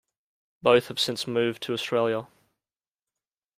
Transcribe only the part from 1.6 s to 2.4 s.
to Australia.